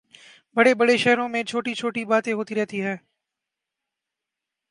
بڑے 0.55 0.73
بڑے 0.73 0.95
شہروں 0.97 1.27
میں 1.29 1.43
چھوٹی 1.43 1.73
چھوٹی 1.73 2.03
باتیں 2.05 2.33
ہوتی 2.33 2.55
رہتی 2.55 2.81
ہیں 2.81 2.95